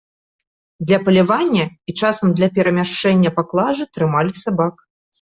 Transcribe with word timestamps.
Для 0.91 0.99
палявання 1.09 1.63
і 1.93 1.95
часам 2.01 2.33
для 2.41 2.51
перамяшчэння 2.57 3.37
паклажы 3.39 3.91
трымалі 3.95 4.31
сабак. 4.47 4.87